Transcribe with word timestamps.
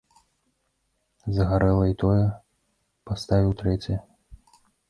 Згарэла 1.35 1.85
і 1.93 1.99
тое, 2.05 2.25
паставіў 3.11 3.51
трэцяе. 3.63 3.99